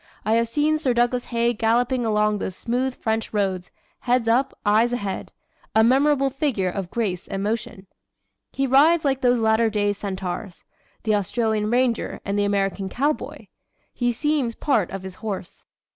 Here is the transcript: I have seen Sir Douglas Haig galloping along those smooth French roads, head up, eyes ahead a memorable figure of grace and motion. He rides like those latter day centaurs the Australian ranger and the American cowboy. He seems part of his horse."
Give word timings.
I 0.25 0.33
have 0.33 0.47
seen 0.47 0.79
Sir 0.79 0.95
Douglas 0.95 1.25
Haig 1.25 1.59
galloping 1.59 2.07
along 2.07 2.39
those 2.39 2.55
smooth 2.55 2.95
French 2.95 3.31
roads, 3.33 3.69
head 3.99 4.27
up, 4.27 4.57
eyes 4.65 4.91
ahead 4.93 5.31
a 5.75 5.83
memorable 5.83 6.31
figure 6.31 6.71
of 6.71 6.89
grace 6.89 7.27
and 7.27 7.43
motion. 7.43 7.85
He 8.51 8.65
rides 8.65 9.05
like 9.05 9.21
those 9.21 9.37
latter 9.37 9.69
day 9.69 9.93
centaurs 9.93 10.65
the 11.03 11.13
Australian 11.13 11.69
ranger 11.69 12.19
and 12.25 12.35
the 12.35 12.45
American 12.45 12.89
cowboy. 12.89 13.45
He 13.93 14.11
seems 14.11 14.55
part 14.55 14.89
of 14.89 15.03
his 15.03 15.13
horse." 15.21 15.63